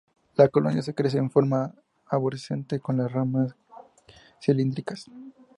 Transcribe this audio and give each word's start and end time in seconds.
La 0.35 0.47
colonia 0.47 0.81
crece 0.95 1.19
en 1.19 1.29
forma 1.29 1.75
arborescente, 2.07 2.79
con 2.79 2.97
las 2.97 3.11
ramas 3.11 3.55
cilíndricas. 4.41 5.05